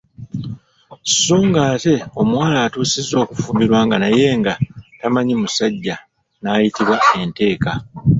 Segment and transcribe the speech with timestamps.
[1.11, 4.53] Sso ng’ate omuwala atuusizza okufumbirwa nga naye nga
[4.99, 5.95] tamanyi musajja
[6.41, 7.71] n’ayitibwa enteeka.